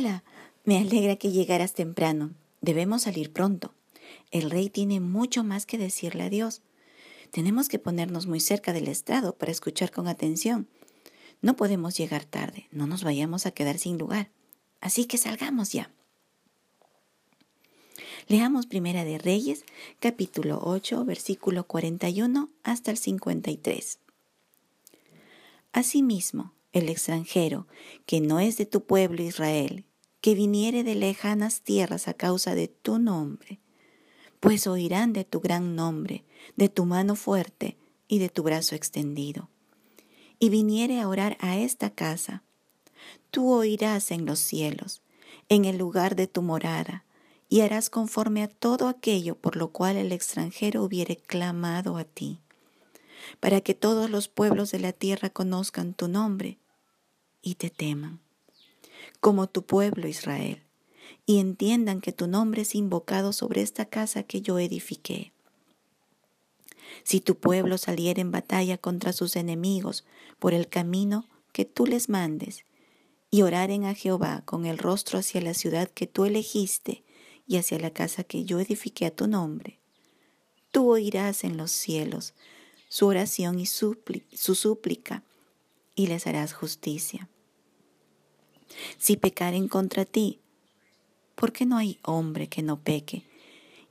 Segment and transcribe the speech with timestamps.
[0.00, 0.24] Hola,
[0.64, 2.30] me alegra que llegaras temprano.
[2.62, 3.74] Debemos salir pronto.
[4.30, 6.62] El rey tiene mucho más que decirle a Dios.
[7.30, 10.68] Tenemos que ponernos muy cerca del estrado para escuchar con atención.
[11.42, 14.30] No podemos llegar tarde, no nos vayamos a quedar sin lugar.
[14.80, 15.92] Así que salgamos ya.
[18.26, 19.66] Leamos Primera de Reyes,
[19.98, 23.98] capítulo 8, versículo 41 hasta el 53.
[25.72, 27.66] Asimismo, el extranjero,
[28.06, 29.84] que no es de tu pueblo Israel,
[30.20, 33.58] que viniere de lejanas tierras a causa de tu nombre,
[34.40, 36.24] pues oirán de tu gran nombre,
[36.56, 37.76] de tu mano fuerte
[38.08, 39.48] y de tu brazo extendido.
[40.38, 42.42] Y viniere a orar a esta casa,
[43.30, 45.02] tú oirás en los cielos,
[45.48, 47.04] en el lugar de tu morada,
[47.48, 52.40] y harás conforme a todo aquello por lo cual el extranjero hubiere clamado a ti,
[53.40, 56.58] para que todos los pueblos de la tierra conozcan tu nombre
[57.42, 58.20] y te teman,
[59.18, 60.62] como tu pueblo Israel,
[61.26, 65.32] y entiendan que tu nombre es invocado sobre esta casa que yo edifiqué.
[67.02, 70.04] Si tu pueblo saliera en batalla contra sus enemigos
[70.38, 72.64] por el camino que tú les mandes,
[73.30, 77.04] y oraren a Jehová con el rostro hacia la ciudad que tú elegiste
[77.46, 79.78] y hacia la casa que yo edifiqué a tu nombre,
[80.72, 82.34] tú oirás en los cielos
[82.88, 83.96] su oración y su
[84.54, 85.22] súplica,
[85.94, 87.29] y les harás justicia.
[88.98, 90.38] Si pecaren contra ti,
[91.34, 93.24] ¿por qué no hay hombre que no peque?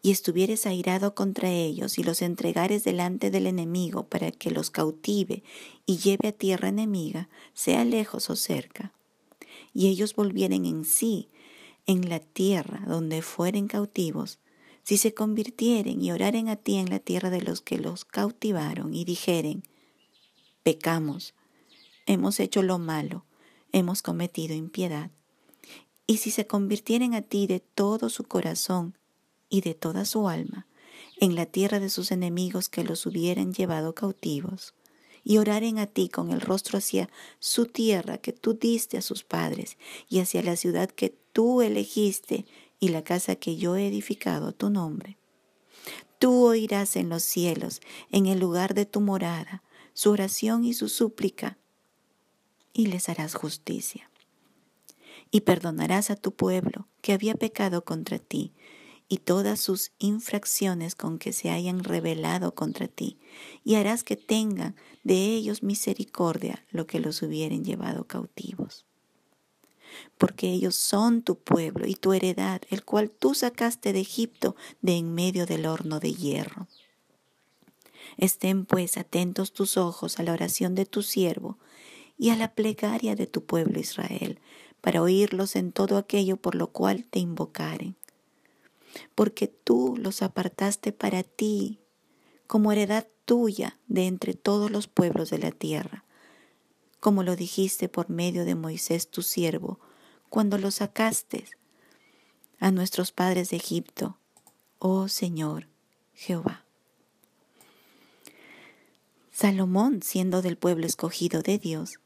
[0.00, 5.42] Y estuvieres airado contra ellos y los entregares delante del enemigo para que los cautive
[5.86, 8.92] y lleve a tierra enemiga, sea lejos o cerca.
[9.74, 11.28] Y ellos volvieren en sí
[11.88, 14.38] en la tierra donde fueren cautivos,
[14.84, 18.94] si se convirtieren y oraren a ti en la tierra de los que los cautivaron
[18.94, 19.62] y dijeren,
[20.62, 21.34] pecamos,
[22.06, 23.24] hemos hecho lo malo,
[23.72, 25.10] hemos cometido impiedad.
[26.06, 28.96] Y si se convirtieren a ti de todo su corazón
[29.48, 30.66] y de toda su alma,
[31.20, 34.74] en la tierra de sus enemigos que los hubieran llevado cautivos,
[35.24, 39.24] y oraren a ti con el rostro hacia su tierra que tú diste a sus
[39.24, 39.76] padres,
[40.08, 42.46] y hacia la ciudad que tú elegiste
[42.80, 45.18] y la casa que yo he edificado a tu nombre.
[46.18, 49.62] Tú oirás en los cielos, en el lugar de tu morada,
[49.92, 51.58] su oración y su súplica,
[52.72, 54.10] y les harás justicia.
[55.30, 58.52] Y perdonarás a tu pueblo que había pecado contra ti,
[59.10, 63.18] y todas sus infracciones con que se hayan rebelado contra ti,
[63.64, 68.84] y harás que tengan de ellos misericordia lo que los hubieren llevado cautivos
[70.16, 74.96] porque ellos son tu pueblo y tu heredad, el cual tú sacaste de Egipto de
[74.96, 76.66] en medio del horno de hierro.
[78.16, 81.58] Estén pues atentos tus ojos a la oración de tu siervo
[82.18, 84.40] y a la plegaria de tu pueblo Israel,
[84.80, 87.96] para oírlos en todo aquello por lo cual te invocaren.
[89.14, 91.80] Porque tú los apartaste para ti,
[92.46, 96.04] como heredad tuya de entre todos los pueblos de la tierra,
[97.00, 99.78] como lo dijiste por medio de Moisés tu siervo,
[100.28, 101.44] cuando lo sacaste
[102.58, 104.18] a nuestros padres de Egipto,
[104.78, 105.68] oh Señor
[106.14, 106.64] Jehová.
[109.30, 112.00] Salomón, siendo del pueblo escogido de Dios,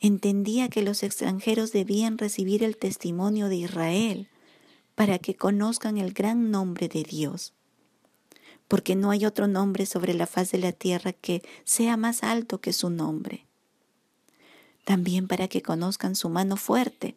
[0.00, 4.28] entendía que los extranjeros debían recibir el testimonio de Israel
[4.94, 7.52] para que conozcan el gran nombre de Dios,
[8.68, 12.60] porque no hay otro nombre sobre la faz de la tierra que sea más alto
[12.60, 13.46] que su nombre.
[14.84, 17.16] También para que conozcan su mano fuerte,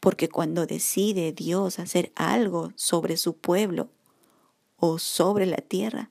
[0.00, 3.88] porque cuando decide Dios hacer algo sobre su pueblo
[4.76, 6.10] o sobre la tierra,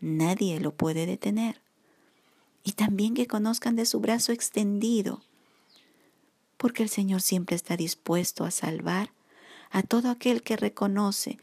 [0.00, 1.61] nadie lo puede detener.
[2.64, 5.22] Y también que conozcan de su brazo extendido,
[6.56, 9.12] porque el Señor siempre está dispuesto a salvar
[9.70, 11.38] a todo aquel que reconoce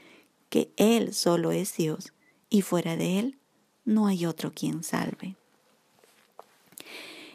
[0.49, 2.13] que Él solo es Dios
[2.49, 3.37] y fuera de Él
[3.85, 5.35] no hay otro quien salve.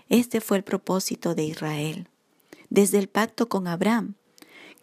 [0.09, 2.09] Este fue el propósito de Israel.
[2.71, 4.15] Desde el pacto con Abraham,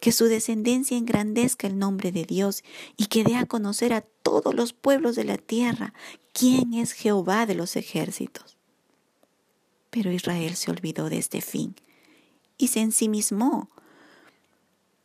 [0.00, 2.64] que su descendencia engrandezca el nombre de Dios
[2.96, 5.94] y que dé a conocer a todos los pueblos de la tierra
[6.32, 8.58] quién es Jehová de los ejércitos.
[9.92, 11.76] Pero Israel se olvidó de este fin
[12.56, 13.68] y se ensimismó.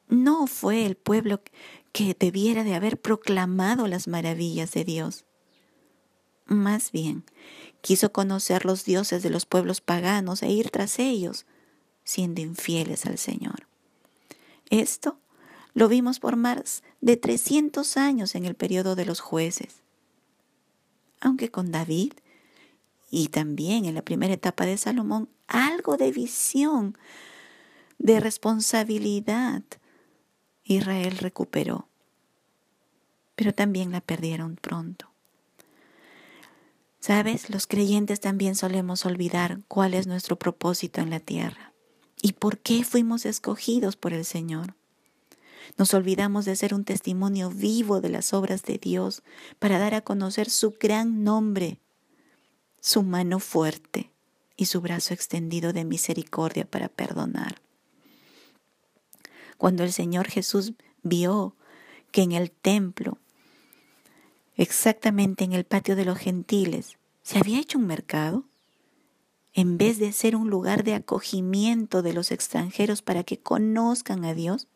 [0.07, 1.41] No fue el pueblo
[1.91, 5.25] que debiera de haber proclamado las maravillas de Dios.
[6.45, 7.25] Más bien,
[7.81, 11.45] quiso conocer los dioses de los pueblos paganos e ir tras ellos,
[12.05, 13.67] siendo infieles al Señor.
[14.69, 15.19] Esto
[15.73, 19.81] lo vimos por más de 300 años en el periodo de los jueces.
[21.19, 22.13] Aunque con David
[23.09, 26.97] y también en la primera etapa de Salomón, algo de visión
[27.97, 29.63] de responsabilidad,
[30.63, 31.87] Israel recuperó,
[33.35, 35.09] pero también la perdieron pronto.
[36.99, 41.73] Sabes, los creyentes también solemos olvidar cuál es nuestro propósito en la tierra
[42.21, 44.75] y por qué fuimos escogidos por el Señor.
[45.77, 49.23] Nos olvidamos de ser un testimonio vivo de las obras de Dios
[49.59, 51.79] para dar a conocer su gran nombre,
[52.87, 54.11] su mano fuerte
[54.55, 57.59] y su brazo extendido de misericordia para perdonar.
[59.57, 60.71] Cuando el Señor Jesús
[61.03, 61.53] vio
[62.11, 63.17] que en el templo,
[64.55, 68.45] exactamente en el patio de los gentiles, se había hecho un mercado,
[69.51, 74.33] en vez de ser un lugar de acogimiento de los extranjeros para que conozcan a
[74.33, 74.69] Dios,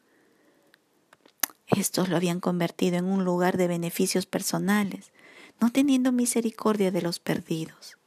[1.68, 5.14] estos lo habían convertido en un lugar de beneficios personales,
[5.62, 8.01] no teniendo misericordia de los perdidos.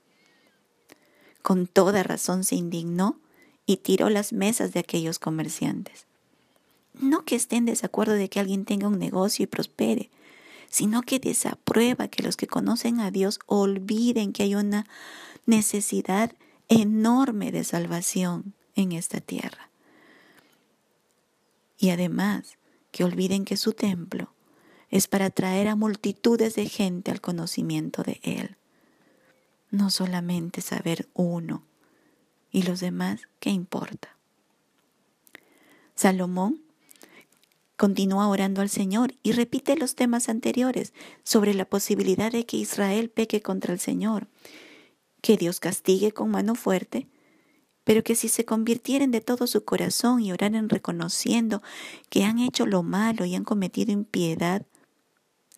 [1.44, 3.19] Con toda razón se indignó
[3.67, 6.06] y tiró las mesas de aquellos comerciantes.
[6.94, 10.08] No que esté en desacuerdo de que alguien tenga un negocio y prospere,
[10.70, 14.87] sino que desaprueba que los que conocen a Dios olviden que hay una
[15.44, 16.32] necesidad
[16.70, 19.69] enorme de salvación en esta tierra.
[21.76, 22.56] Y además,
[22.91, 24.32] que olviden que su templo
[24.88, 28.56] es para traer a multitudes de gente al conocimiento de Él.
[29.74, 31.64] No solamente saber uno
[32.52, 34.16] y los demás, ¿qué importa?
[35.96, 36.62] Salomón
[37.76, 40.92] continúa orando al Señor y repite los temas anteriores
[41.24, 44.28] sobre la posibilidad de que Israel peque contra el Señor,
[45.20, 47.08] que Dios castigue con mano fuerte
[47.82, 51.62] pero que si se convirtieren de todo su corazón y oraran reconociendo
[52.10, 54.64] que han hecho lo malo y han cometido impiedad,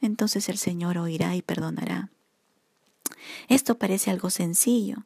[0.00, 2.10] entonces el Señor oirá y perdonará.
[3.48, 5.04] Esto parece algo sencillo.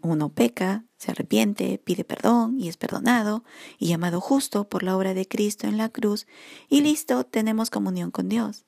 [0.00, 3.42] Uno peca, se arrepiente, pide perdón y es perdonado
[3.78, 6.28] y llamado justo por la obra de Cristo en la cruz
[6.68, 8.64] y listo, tenemos comunión con Dios.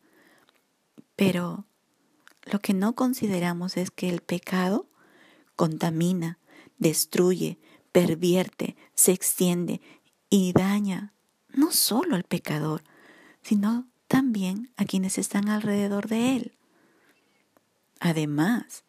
[1.14, 1.66] Pero
[2.44, 4.88] lo que no consideramos es que el pecado
[5.54, 6.40] contamina,
[6.78, 7.58] destruye,
[7.92, 9.80] pervierte, se extiende
[10.28, 11.12] y daña
[11.54, 12.82] no solo al pecador,
[13.42, 16.56] sino también a quienes están alrededor de él.
[18.04, 18.84] Además,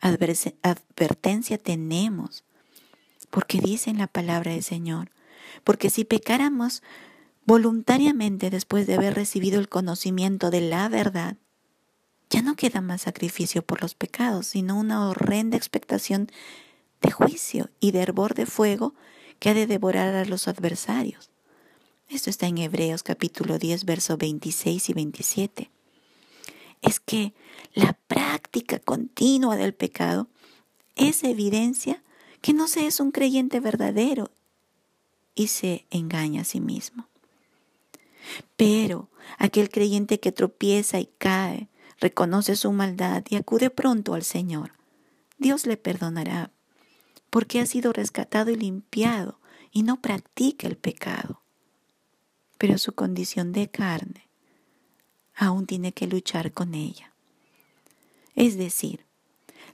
[0.00, 2.44] advertencia tenemos,
[3.30, 5.10] porque dice en la palabra del Señor,
[5.64, 6.84] porque si pecáramos
[7.46, 11.36] voluntariamente después de haber recibido el conocimiento de la verdad,
[12.30, 16.30] ya no queda más sacrificio por los pecados, sino una horrenda expectación
[17.00, 18.94] de juicio y de hervor de fuego
[19.40, 21.32] que ha de devorar a los adversarios.
[22.08, 25.70] Esto está en Hebreos capítulo 10, versos 26 y 27.
[26.82, 27.32] Es que
[27.72, 30.28] la práctica continua del pecado
[30.96, 32.02] es evidencia
[32.40, 34.30] que no se es un creyente verdadero
[35.34, 37.08] y se engaña a sí mismo.
[38.56, 39.08] Pero
[39.38, 41.68] aquel creyente que tropieza y cae,
[41.98, 44.72] reconoce su maldad y acude pronto al Señor,
[45.38, 46.50] Dios le perdonará
[47.30, 49.38] porque ha sido rescatado y limpiado
[49.70, 51.40] y no practica el pecado.
[52.58, 54.28] Pero su condición de carne
[55.34, 57.12] aún tiene que luchar con ella.
[58.34, 59.04] Es decir,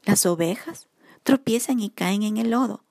[0.04, 0.88] las ovejas
[1.22, 2.84] tropiezan y caen en el lodo,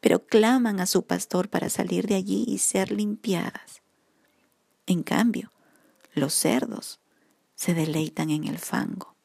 [0.00, 3.82] pero claman a su pastor para salir de allí y ser limpiadas.
[4.86, 5.50] En cambio,
[6.14, 7.00] los cerdos
[7.54, 9.16] se deleitan en el fango.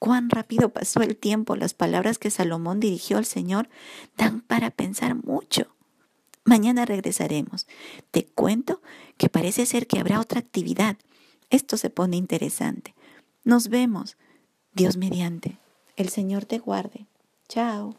[0.00, 1.56] Cuán rápido pasó el tiempo.
[1.56, 3.68] Las palabras que Salomón dirigió al Señor
[4.16, 5.76] dan para pensar mucho.
[6.44, 7.66] Mañana regresaremos.
[8.10, 8.80] Te cuento
[9.18, 10.96] que parece ser que habrá otra actividad.
[11.50, 12.94] Esto se pone interesante.
[13.44, 14.16] Nos vemos.
[14.72, 15.58] Dios mediante.
[15.96, 17.06] El Señor te guarde.
[17.48, 17.94] Chao.